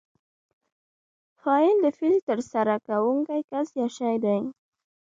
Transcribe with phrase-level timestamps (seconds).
[1.41, 4.41] فاعل د فعل ترسره کوونکی کس یا شی دئ.